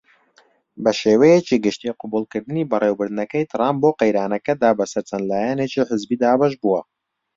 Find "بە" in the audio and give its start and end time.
4.77-4.85